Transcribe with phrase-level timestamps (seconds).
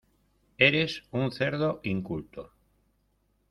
[0.57, 2.51] Eres un cerdo inculto.